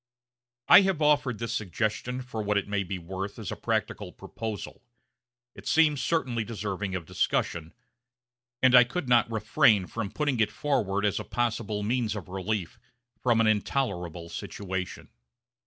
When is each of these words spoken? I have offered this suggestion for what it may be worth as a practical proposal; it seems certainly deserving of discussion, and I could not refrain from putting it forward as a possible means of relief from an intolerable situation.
I 0.67 0.81
have 0.81 0.99
offered 0.99 1.37
this 1.37 1.53
suggestion 1.53 2.23
for 2.23 2.41
what 2.41 2.57
it 2.57 2.67
may 2.67 2.81
be 2.81 2.97
worth 2.97 3.37
as 3.37 3.51
a 3.51 3.55
practical 3.55 4.11
proposal; 4.11 4.81
it 5.53 5.67
seems 5.67 6.01
certainly 6.01 6.43
deserving 6.43 6.95
of 6.95 7.05
discussion, 7.05 7.71
and 8.63 8.73
I 8.73 8.83
could 8.83 9.07
not 9.07 9.29
refrain 9.29 9.85
from 9.85 10.09
putting 10.09 10.39
it 10.39 10.51
forward 10.51 11.05
as 11.05 11.19
a 11.19 11.23
possible 11.23 11.83
means 11.83 12.15
of 12.15 12.29
relief 12.29 12.79
from 13.21 13.41
an 13.41 13.45
intolerable 13.45 14.27
situation. 14.29 15.09